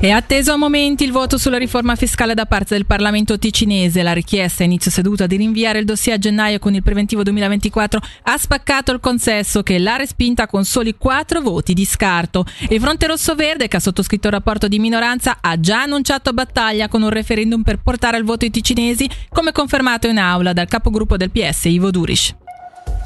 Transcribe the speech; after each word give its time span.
È 0.00 0.10
atteso 0.10 0.52
a 0.52 0.56
momenti 0.56 1.02
il 1.02 1.10
voto 1.10 1.38
sulla 1.38 1.58
riforma 1.58 1.96
fiscale 1.96 2.32
da 2.32 2.46
parte 2.46 2.76
del 2.76 2.86
Parlamento 2.86 3.36
ticinese. 3.36 4.04
La 4.04 4.12
richiesta 4.12 4.62
a 4.62 4.66
inizio 4.66 4.92
seduta 4.92 5.26
di 5.26 5.36
rinviare 5.36 5.80
il 5.80 5.84
dossier 5.84 6.14
a 6.14 6.18
gennaio 6.20 6.60
con 6.60 6.72
il 6.72 6.84
preventivo 6.84 7.24
2024 7.24 8.00
ha 8.22 8.38
spaccato 8.38 8.92
il 8.92 9.00
consesso 9.00 9.64
che 9.64 9.80
l'ha 9.80 9.96
respinta 9.96 10.46
con 10.46 10.64
soli 10.64 10.94
quattro 10.96 11.40
voti 11.40 11.74
di 11.74 11.84
scarto. 11.84 12.46
Il 12.68 12.80
Fronte 12.80 13.08
Rosso 13.08 13.34
Verde, 13.34 13.66
che 13.66 13.78
ha 13.78 13.80
sottoscritto 13.80 14.28
il 14.28 14.34
rapporto 14.34 14.68
di 14.68 14.78
minoranza, 14.78 15.38
ha 15.40 15.58
già 15.58 15.82
annunciato 15.82 16.32
battaglia 16.32 16.86
con 16.86 17.02
un 17.02 17.10
referendum 17.10 17.62
per 17.62 17.80
portare 17.80 18.16
al 18.16 18.22
voto 18.22 18.44
i 18.44 18.50
ticinesi, 18.50 19.10
come 19.30 19.50
confermato 19.50 20.06
in 20.06 20.18
aula 20.18 20.52
dal 20.52 20.68
capogruppo 20.68 21.16
del 21.16 21.32
PS 21.32 21.64
Ivo 21.64 21.90
Durish. 21.90 22.36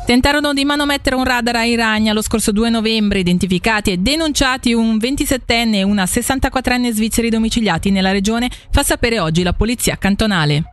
Tentarono 0.04 0.52
di 0.52 0.64
manomettere 0.64 1.14
un 1.14 1.22
radar 1.22 1.56
a 1.56 1.64
Iragna 1.64 2.12
lo 2.12 2.22
scorso 2.22 2.50
2 2.50 2.70
novembre, 2.70 3.20
identificati 3.20 3.92
e 3.92 3.98
denunciati 3.98 4.72
un 4.72 4.96
27enne 4.96 5.74
e 5.74 5.82
una 5.84 6.04
64enne 6.04 6.90
svizzeri 6.90 7.30
domiciliati 7.30 7.90
nella 7.90 8.10
regione, 8.10 8.50
fa 8.70 8.82
sapere 8.82 9.20
oggi 9.20 9.44
la 9.44 9.52
polizia 9.52 9.96
cantonale. 9.96 10.64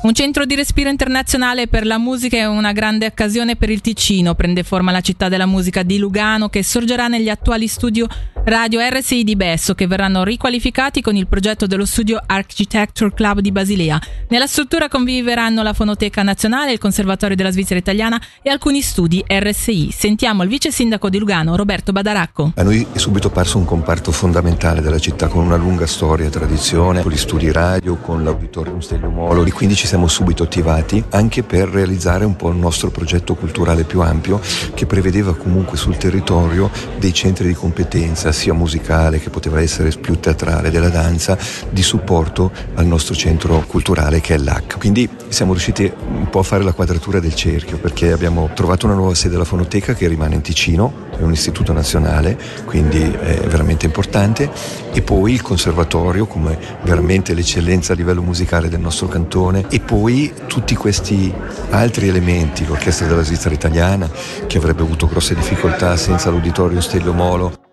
Un 0.00 0.14
centro 0.14 0.44
di 0.44 0.54
respiro 0.54 0.90
internazionale 0.90 1.66
per 1.66 1.84
la 1.84 1.98
musica 1.98 2.36
è 2.36 2.46
una 2.46 2.70
grande 2.70 3.06
occasione 3.06 3.56
per 3.56 3.68
il 3.68 3.80
Ticino. 3.80 4.36
Prende 4.36 4.62
forma 4.62 4.92
la 4.92 5.00
città 5.00 5.28
della 5.28 5.44
musica 5.44 5.82
di 5.82 5.98
Lugano 5.98 6.48
che 6.48 6.62
sorgerà 6.62 7.08
negli 7.08 7.28
attuali 7.28 7.66
studio 7.66 8.06
radio 8.48 8.80
RSI 8.80 9.24
di 9.24 9.36
Besso 9.36 9.74
che 9.74 9.86
verranno 9.86 10.24
riqualificati 10.24 11.02
con 11.02 11.14
il 11.14 11.26
progetto 11.26 11.66
dello 11.66 11.84
studio 11.84 12.18
Architecture 12.24 13.12
Club 13.12 13.40
di 13.40 13.52
Basilea. 13.52 14.00
Nella 14.28 14.46
struttura 14.46 14.88
conviveranno 14.88 15.62
la 15.62 15.74
Fonoteca 15.74 16.22
Nazionale, 16.22 16.72
il 16.72 16.78
Conservatorio 16.78 17.36
della 17.36 17.50
Svizzera 17.50 17.78
Italiana 17.78 18.18
e 18.40 18.48
alcuni 18.48 18.80
studi 18.80 19.22
RSI. 19.26 19.90
Sentiamo 19.92 20.44
il 20.44 20.48
vice 20.48 20.72
sindaco 20.72 21.10
di 21.10 21.18
Lugano, 21.18 21.56
Roberto 21.56 21.92
Badaracco. 21.92 22.52
A 22.56 22.62
noi 22.62 22.86
è 22.90 22.96
subito 22.96 23.28
parso 23.28 23.58
un 23.58 23.66
comparto 23.66 24.12
fondamentale 24.12 24.80
della 24.80 24.98
città 24.98 25.28
con 25.28 25.44
una 25.44 25.56
lunga 25.56 25.86
storia 25.86 26.26
e 26.26 26.30
tradizione, 26.30 27.02
con 27.02 27.12
gli 27.12 27.18
studi 27.18 27.52
radio, 27.52 27.96
con 27.96 28.24
l'auditorium 28.24 28.80
Stelio 28.80 29.10
Molo 29.10 29.44
e 29.44 29.52
quindi 29.52 29.74
ci 29.74 29.86
siamo 29.86 30.08
subito 30.08 30.44
attivati 30.44 31.04
anche 31.10 31.42
per 31.42 31.68
realizzare 31.68 32.24
un 32.24 32.34
po' 32.34 32.48
il 32.48 32.56
nostro 32.56 32.90
progetto 32.90 33.34
culturale 33.34 33.84
più 33.84 34.00
ampio 34.00 34.40
che 34.72 34.86
prevedeva 34.86 35.36
comunque 35.36 35.76
sul 35.76 35.98
territorio 35.98 36.70
dei 36.98 37.12
centri 37.12 37.48
di 37.48 37.54
competenza 37.54 38.32
sia 38.38 38.54
musicale 38.54 39.18
che 39.18 39.30
poteva 39.30 39.60
essere 39.60 39.90
più 39.90 40.20
teatrale, 40.20 40.70
della 40.70 40.88
danza, 40.88 41.36
di 41.68 41.82
supporto 41.82 42.52
al 42.76 42.86
nostro 42.86 43.16
centro 43.16 43.64
culturale 43.66 44.20
che 44.20 44.34
è 44.34 44.38
l'AC. 44.38 44.78
Quindi 44.78 45.08
siamo 45.26 45.52
riusciti 45.52 45.92
un 46.10 46.30
po' 46.30 46.38
a 46.38 46.42
fare 46.44 46.62
la 46.62 46.72
quadratura 46.72 47.18
del 47.18 47.34
cerchio 47.34 47.78
perché 47.78 48.12
abbiamo 48.12 48.50
trovato 48.54 48.86
una 48.86 48.94
nuova 48.94 49.14
sede 49.14 49.32
della 49.32 49.44
fonoteca 49.44 49.94
che 49.94 50.06
rimane 50.06 50.36
in 50.36 50.40
Ticino, 50.40 51.06
è 51.18 51.22
un 51.22 51.32
istituto 51.32 51.72
nazionale, 51.72 52.38
quindi 52.64 53.02
è 53.02 53.40
veramente 53.48 53.86
importante, 53.86 54.48
e 54.92 55.02
poi 55.02 55.32
il 55.32 55.42
conservatorio 55.42 56.26
come 56.26 56.56
veramente 56.82 57.34
l'eccellenza 57.34 57.92
a 57.92 57.96
livello 57.96 58.22
musicale 58.22 58.68
del 58.68 58.80
nostro 58.80 59.08
cantone. 59.08 59.64
E 59.68 59.80
poi 59.80 60.32
tutti 60.46 60.76
questi 60.76 61.32
altri 61.70 62.08
elementi, 62.08 62.64
l'orchestra 62.64 63.06
della 63.08 63.24
Svizzera 63.24 63.54
italiana 63.54 64.08
che 64.46 64.58
avrebbe 64.58 64.82
avuto 64.82 65.08
grosse 65.08 65.34
difficoltà 65.34 65.96
senza 65.96 66.30
l'uditorio 66.30 66.80
Stelio 66.80 67.12
Molo 67.12 67.66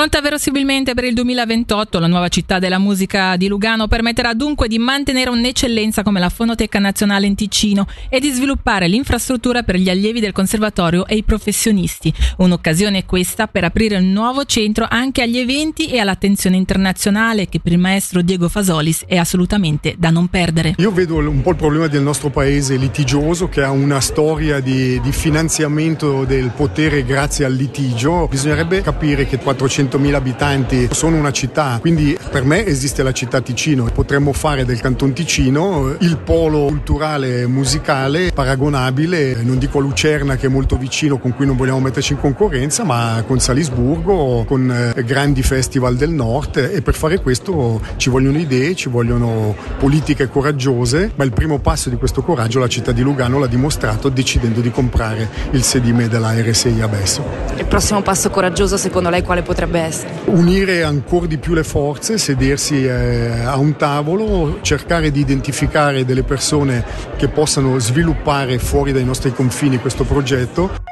Pronta 0.00 0.22
verosimilmente 0.22 0.94
per 0.94 1.04
il 1.04 1.12
2028, 1.12 1.98
la 1.98 2.06
nuova 2.06 2.28
città 2.28 2.58
della 2.58 2.78
musica 2.78 3.36
di 3.36 3.48
Lugano 3.48 3.86
permetterà 3.86 4.32
dunque 4.32 4.66
di 4.66 4.78
mantenere 4.78 5.28
un'eccellenza 5.28 6.02
come 6.02 6.18
la 6.18 6.30
Fonoteca 6.30 6.78
Nazionale 6.78 7.26
in 7.26 7.34
Ticino 7.34 7.86
e 8.08 8.18
di 8.18 8.30
sviluppare 8.30 8.88
l'infrastruttura 8.88 9.62
per 9.62 9.76
gli 9.76 9.90
allievi 9.90 10.20
del 10.20 10.32
conservatorio 10.32 11.06
e 11.06 11.16
i 11.16 11.22
professionisti. 11.22 12.10
Un'occasione 12.38 13.04
questa 13.04 13.46
per 13.46 13.64
aprire 13.64 13.98
un 13.98 14.10
nuovo 14.10 14.46
centro 14.46 14.86
anche 14.88 15.20
agli 15.20 15.36
eventi 15.36 15.88
e 15.88 15.98
all'attenzione 15.98 16.56
internazionale 16.56 17.50
che 17.50 17.60
per 17.60 17.72
il 17.72 17.78
maestro 17.78 18.22
Diego 18.22 18.48
Fasolis 18.48 19.04
è 19.06 19.18
assolutamente 19.18 19.96
da 19.98 20.08
non 20.08 20.28
perdere. 20.28 20.76
Io 20.78 20.92
vedo 20.92 21.16
un 21.16 21.42
po' 21.42 21.50
il 21.50 21.56
problema 21.56 21.88
del 21.88 22.00
nostro 22.00 22.30
paese 22.30 22.76
litigioso 22.76 23.50
che 23.50 23.62
ha 23.62 23.70
una 23.70 24.00
storia 24.00 24.60
di, 24.60 24.98
di 24.98 25.12
finanziamento 25.12 26.24
del 26.24 26.52
potere 26.56 27.04
grazie 27.04 27.44
al 27.44 27.52
litigio. 27.52 28.28
Bisognerebbe 28.30 28.80
capire 28.80 29.26
che 29.26 29.36
400 29.36 29.88
100.000 29.90 30.14
abitanti, 30.14 30.88
sono 30.92 31.16
una 31.16 31.32
città, 31.32 31.78
quindi 31.80 32.16
per 32.30 32.44
me 32.44 32.64
esiste 32.64 33.02
la 33.02 33.12
città 33.12 33.40
Ticino, 33.40 33.84
potremmo 33.92 34.32
fare 34.32 34.64
del 34.64 34.80
Canton 34.80 35.12
Ticino 35.12 35.96
il 35.98 36.18
polo 36.18 36.66
culturale 36.66 37.46
musicale 37.46 38.30
paragonabile, 38.32 39.42
non 39.42 39.58
dico 39.58 39.78
a 39.78 39.80
Lucerna 39.80 40.36
che 40.36 40.46
è 40.46 40.48
molto 40.48 40.76
vicino 40.76 41.18
con 41.18 41.34
cui 41.34 41.46
non 41.46 41.56
vogliamo 41.56 41.80
metterci 41.80 42.12
in 42.12 42.20
concorrenza, 42.20 42.84
ma 42.84 43.22
con 43.26 43.40
Salisburgo, 43.40 44.44
con 44.46 44.70
eh, 44.70 45.02
grandi 45.04 45.42
festival 45.42 45.96
del 45.96 46.10
nord 46.10 46.56
e 46.56 46.82
per 46.82 46.94
fare 46.94 47.20
questo 47.20 47.80
ci 47.96 48.10
vogliono 48.10 48.38
idee, 48.38 48.74
ci 48.74 48.88
vogliono 48.88 49.56
politiche 49.78 50.28
coraggiose, 50.28 51.12
ma 51.16 51.24
il 51.24 51.32
primo 51.32 51.58
passo 51.58 51.88
di 51.88 51.96
questo 51.96 52.22
coraggio 52.22 52.58
la 52.60 52.68
città 52.68 52.92
di 52.92 53.02
Lugano 53.02 53.38
l'ha 53.38 53.46
dimostrato 53.46 54.08
decidendo 54.08 54.60
di 54.60 54.70
comprare 54.70 55.28
il 55.52 55.62
sedime 55.62 56.08
della 56.08 56.32
RSI 56.32 56.80
a 56.80 56.88
Besso. 56.88 57.24
Il 57.56 57.66
prossimo 57.66 58.02
passo 58.02 58.30
coraggioso 58.30 58.76
secondo 58.76 59.10
lei 59.10 59.22
quale 59.22 59.42
potrebbe 59.42 59.69
potrebbe? 59.70 59.94
Unire 60.26 60.82
ancora 60.82 61.26
di 61.26 61.38
più 61.38 61.54
le 61.54 61.64
forze, 61.64 62.18
sedersi 62.18 62.84
eh, 62.84 63.30
a 63.44 63.56
un 63.56 63.76
tavolo, 63.76 64.58
cercare 64.62 65.10
di 65.10 65.20
identificare 65.20 66.04
delle 66.04 66.22
persone 66.22 66.84
che 67.16 67.28
possano 67.28 67.78
sviluppare 67.78 68.58
fuori 68.58 68.92
dai 68.92 69.04
nostri 69.04 69.32
confini 69.32 69.78
questo 69.78 70.04
progetto 70.04 70.89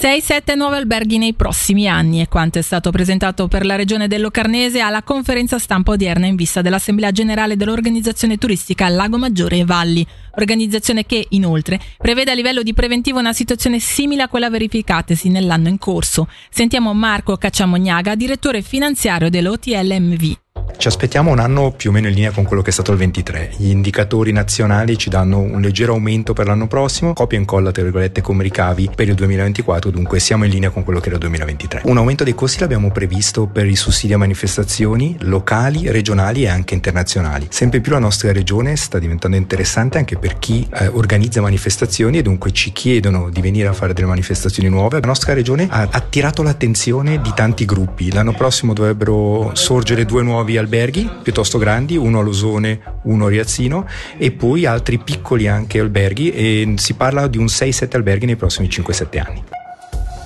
6-7 0.00 0.54
nuovi 0.54 0.76
alberghi 0.76 1.18
nei 1.18 1.34
prossimi 1.34 1.88
anni 1.88 2.20
è 2.20 2.28
quanto 2.28 2.60
è 2.60 2.62
stato 2.62 2.92
presentato 2.92 3.48
per 3.48 3.66
la 3.66 3.74
regione 3.74 4.06
del 4.06 4.20
Locarnese 4.20 4.78
alla 4.78 5.02
conferenza 5.02 5.58
stampa 5.58 5.90
odierna 5.90 6.26
in 6.26 6.36
vista 6.36 6.62
dell'Assemblea 6.62 7.10
Generale 7.10 7.56
dell'Organizzazione 7.56 8.38
Turistica 8.38 8.88
Lago 8.88 9.18
Maggiore 9.18 9.58
e 9.58 9.64
Valli, 9.64 10.06
organizzazione 10.36 11.04
che, 11.04 11.26
inoltre, 11.30 11.80
prevede 11.96 12.30
a 12.30 12.34
livello 12.34 12.62
di 12.62 12.74
preventivo 12.74 13.18
una 13.18 13.32
situazione 13.32 13.80
simile 13.80 14.22
a 14.22 14.28
quella 14.28 14.50
verificatesi 14.50 15.30
nell'anno 15.30 15.66
in 15.66 15.78
corso. 15.78 16.28
Sentiamo 16.48 16.94
Marco 16.94 17.36
Cacciamognaga, 17.36 18.14
direttore 18.14 18.62
finanziario 18.62 19.28
dell'OTLMV. 19.30 20.47
Ci 20.76 20.86
aspettiamo 20.86 21.30
un 21.30 21.38
anno 21.38 21.72
più 21.72 21.90
o 21.90 21.92
meno 21.92 22.08
in 22.08 22.14
linea 22.14 22.30
con 22.30 22.44
quello 22.44 22.62
che 22.62 22.70
è 22.70 22.72
stato 22.72 22.92
il 22.92 22.98
23. 22.98 23.52
Gli 23.56 23.70
indicatori 23.70 24.32
nazionali 24.32 24.96
ci 24.98 25.08
danno 25.08 25.38
un 25.38 25.60
leggero 25.60 25.94
aumento 25.94 26.32
per 26.32 26.46
l'anno 26.46 26.68
prossimo, 26.68 27.14
copia 27.14 27.36
e 27.38 27.40
incolla 27.40 27.72
tra 27.72 27.82
virgolette 27.82 28.20
come 28.20 28.42
ricavi 28.42 28.90
per 28.94 29.08
il 29.08 29.14
2024, 29.14 29.90
dunque 29.90 30.20
siamo 30.20 30.44
in 30.44 30.50
linea 30.50 30.70
con 30.70 30.84
quello 30.84 31.00
che 31.00 31.06
era 31.06 31.16
il 31.16 31.22
2023. 31.22 31.82
Un 31.84 31.96
aumento 31.96 32.24
dei 32.24 32.34
costi 32.34 32.60
l'abbiamo 32.60 32.90
previsto 32.90 33.46
per 33.46 33.66
i 33.66 33.74
sussidi 33.74 34.12
a 34.12 34.18
manifestazioni 34.18 35.16
locali, 35.20 35.90
regionali 35.90 36.44
e 36.44 36.48
anche 36.48 36.74
internazionali. 36.74 37.46
Sempre 37.50 37.80
più 37.80 37.92
la 37.92 37.98
nostra 37.98 38.32
regione 38.32 38.76
sta 38.76 38.98
diventando 38.98 39.36
interessante 39.36 39.98
anche 39.98 40.16
per 40.16 40.38
chi 40.38 40.66
eh, 40.72 40.86
organizza 40.88 41.40
manifestazioni 41.40 42.18
e 42.18 42.22
dunque 42.22 42.52
ci 42.52 42.72
chiedono 42.72 43.30
di 43.30 43.40
venire 43.40 43.68
a 43.68 43.72
fare 43.72 43.94
delle 43.94 44.06
manifestazioni 44.06 44.68
nuove. 44.68 45.00
La 45.00 45.06
nostra 45.06 45.32
regione 45.32 45.66
ha 45.70 45.88
attirato 45.90 46.42
l'attenzione 46.42 47.20
di 47.20 47.32
tanti 47.34 47.64
gruppi. 47.64 48.12
L'anno 48.12 48.32
prossimo 48.32 48.72
dovrebbero 48.72 49.50
sorgere 49.54 50.04
due 50.04 50.22
nuovi 50.22 50.56
alberghi 50.58 51.08
piuttosto 51.22 51.58
grandi, 51.58 51.96
uno 51.96 52.18
a 52.20 52.22
Losone, 52.22 52.80
uno 53.04 53.26
a 53.26 53.28
Riazzino 53.28 53.86
e 54.16 54.30
poi 54.32 54.66
altri 54.66 54.98
piccoli 54.98 55.48
anche 55.48 55.80
alberghi 55.80 56.30
e 56.30 56.74
si 56.76 56.94
parla 56.94 57.26
di 57.26 57.38
un 57.38 57.46
6-7 57.46 57.96
alberghi 57.96 58.26
nei 58.26 58.36
prossimi 58.36 58.68
5-7 58.68 59.18
anni. 59.18 59.42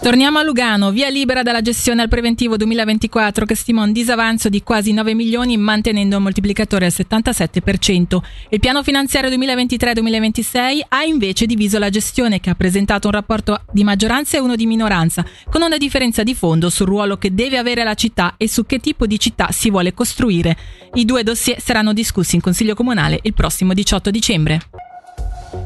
Torniamo 0.02 0.40
a 0.40 0.42
Lugano, 0.42 0.90
via 0.90 1.08
libera 1.08 1.44
dalla 1.44 1.60
gestione 1.60 2.02
al 2.02 2.08
preventivo 2.08 2.56
2024 2.56 3.46
che 3.46 3.54
stima 3.54 3.84
un 3.84 3.92
disavanzo 3.92 4.48
di 4.48 4.60
quasi 4.64 4.92
9 4.92 5.14
milioni 5.14 5.56
mantenendo 5.56 6.16
un 6.16 6.24
moltiplicatore 6.24 6.86
al 6.86 6.92
77%. 6.92 8.18
Il 8.48 8.58
piano 8.58 8.82
finanziario 8.82 9.30
2023-2026 9.30 10.80
ha 10.88 11.04
invece 11.04 11.46
diviso 11.46 11.78
la 11.78 11.88
gestione 11.88 12.41
che 12.41 12.50
ha 12.50 12.56
presentato 12.56 13.06
un 13.06 13.12
rapporto 13.12 13.62
di 13.70 13.84
maggioranza 13.84 14.36
e 14.36 14.41
uno 14.41 14.56
di 14.56 14.66
minoranza, 14.66 15.24
con 15.48 15.62
una 15.62 15.76
differenza 15.76 16.24
di 16.24 16.34
fondo 16.34 16.68
sul 16.68 16.86
ruolo 16.86 17.16
che 17.16 17.32
deve 17.32 17.56
avere 17.56 17.84
la 17.84 17.94
città 17.94 18.34
e 18.36 18.48
su 18.48 18.66
che 18.66 18.80
tipo 18.80 19.06
di 19.06 19.21
città 19.21 19.53
si 19.53 19.71
vuole 19.71 19.94
costruire. 19.94 20.56
I 20.94 21.04
due 21.04 21.22
dossier 21.22 21.60
saranno 21.60 21.92
discussi 21.92 22.34
in 22.34 22.41
Consiglio 22.41 22.74
Comunale 22.74 23.21
il 23.22 23.34
prossimo 23.34 23.72
18 23.72 24.10
dicembre. 24.10 24.60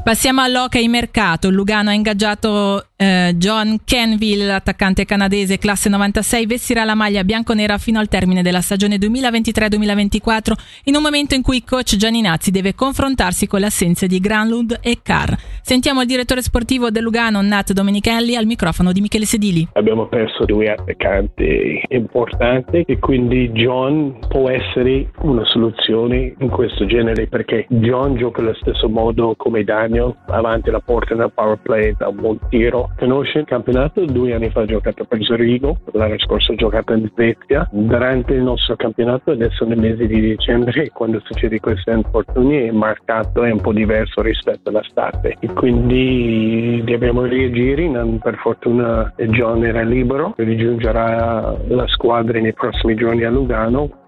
Passiamo 0.06 0.40
all'hockey 0.40 0.86
mercato. 0.86 1.48
Il 1.48 1.54
Lugano 1.54 1.90
ha 1.90 1.92
ingaggiato 1.92 2.80
eh, 2.94 3.32
John 3.34 3.78
Kenville, 3.84 4.46
l'attaccante 4.46 5.04
canadese 5.04 5.58
classe 5.58 5.88
96, 5.88 6.46
vestirà 6.46 6.84
la 6.84 6.94
maglia 6.94 7.24
bianconera 7.24 7.76
fino 7.76 7.98
al 7.98 8.06
termine 8.06 8.40
della 8.40 8.60
stagione 8.60 8.98
2023-2024, 8.98 10.52
in 10.84 10.94
un 10.94 11.02
momento 11.02 11.34
in 11.34 11.42
cui 11.42 11.56
il 11.56 11.64
coach 11.64 11.96
Gianninazzi 11.96 12.52
deve 12.52 12.76
confrontarsi 12.76 13.48
con 13.48 13.58
le 13.58 13.66
assenze 13.66 14.06
di 14.06 14.20
Granlund 14.20 14.78
e 14.80 14.98
Carr. 15.02 15.34
Sentiamo 15.60 16.02
il 16.02 16.06
direttore 16.06 16.40
sportivo 16.40 16.90
del 16.90 17.02
Lugano, 17.02 17.42
Nat 17.42 17.72
Domenichelli, 17.72 18.36
al 18.36 18.46
microfono 18.46 18.92
di 18.92 19.00
Michele 19.00 19.24
Sedili. 19.24 19.66
Abbiamo 19.72 20.06
perso 20.06 20.44
due 20.44 20.70
attaccanti 20.70 21.82
importanti 21.88 22.84
e 22.86 23.00
quindi 23.00 23.50
John 23.50 24.20
può 24.28 24.48
essere 24.50 25.10
una 25.22 25.44
soluzione 25.46 26.32
in 26.38 26.48
questo 26.48 26.86
genere 26.86 27.26
perché 27.26 27.66
John 27.68 28.14
gioca 28.16 28.40
allo 28.40 28.54
stesso 28.54 28.88
modo 28.88 29.34
come 29.36 29.64
Daniel 29.64 29.95
Daniel 29.96 30.14
avanti 30.26 30.70
la 30.70 30.80
porta 30.80 31.14
nel 31.14 31.32
power 31.32 31.58
play 31.62 31.94
da 31.96 32.08
un 32.08 32.16
buon 32.16 32.38
tiro. 32.48 32.90
Conosce 32.98 33.40
il 33.40 33.44
campionato? 33.46 34.04
Due 34.04 34.34
anni 34.34 34.50
fa 34.50 34.60
ha 34.60 34.66
giocato 34.66 35.04
per 35.04 35.22
Zurigo, 35.22 35.78
l'anno 35.92 36.18
scorso 36.18 36.52
ha 36.52 36.54
giocato 36.54 36.92
in 36.92 37.08
Svezia. 37.12 37.66
Durante 37.70 38.34
il 38.34 38.42
nostro 38.42 38.76
campionato, 38.76 39.30
adesso 39.30 39.64
nel 39.64 39.78
mese 39.78 40.06
di 40.06 40.20
dicembre, 40.20 40.90
quando 40.92 41.20
succede 41.24 41.60
questi 41.60 41.90
infortuni, 41.90 42.66
è 42.66 42.70
marcato, 42.70 43.42
è 43.42 43.50
un 43.50 43.60
po' 43.60 43.72
diverso 43.72 44.20
rispetto 44.20 44.68
all'estate. 44.68 45.36
E 45.40 45.48
quindi 45.52 46.82
dobbiamo 46.84 47.22
reagire. 47.22 47.54
Per 47.86 48.36
fortuna 48.36 49.12
John 49.16 49.64
era 49.64 49.82
libero, 49.82 50.34
rigiungerà 50.36 51.56
la 51.68 51.86
squadra 51.88 52.38
nei 52.40 52.52
prossimi 52.52 52.94
giorni 52.94 53.24
a 53.24 53.30
Lugano 53.30 54.04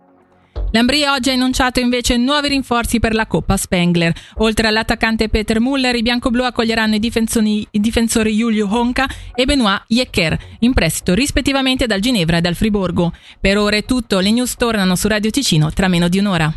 L'Ambria 0.73 1.13
oggi 1.13 1.31
ha 1.31 1.33
annunciato 1.33 1.81
invece 1.81 2.17
nuovi 2.17 2.49
rinforzi 2.49 3.01
per 3.01 3.15
la 3.15 3.27
Coppa 3.27 3.57
Spengler. 3.57 4.13
Oltre 4.37 4.69
all'attaccante 4.69 5.29
Peter 5.29 5.61
Muller, 5.61 5.95
i 5.95 6.03
bianco-blu 6.03 6.45
accoglieranno 6.45 6.97
i 6.97 6.99
difensori, 6.99 7.67
i 7.71 7.81
difensori 7.81 8.37
Giulio 8.37 8.69
Honka 8.71 9.07
e 9.35 9.45
Benoit 9.45 9.83
Jecker, 9.87 10.39
in 10.61 10.75
prestito 10.75 11.15
rispettivamente 11.15 11.87
dal 11.87 12.01
Ginevra 12.01 12.37
e 12.37 12.41
dal 12.41 12.55
Friburgo. 12.55 13.13
Per 13.41 13.57
ora 13.57 13.77
è 13.77 13.85
tutto, 13.85 14.21
le 14.21 14.31
news 14.31 14.57
tornano 14.57 14.95
su 14.95 15.09
Radio 15.09 15.31
Ticino 15.31 15.73
tra 15.73 15.89
meno 15.89 16.09
di 16.09 16.19
un'ora. 16.19 16.53